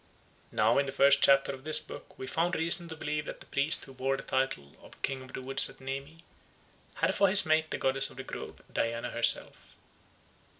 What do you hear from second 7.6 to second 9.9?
the goddess of the grove, Diana herself.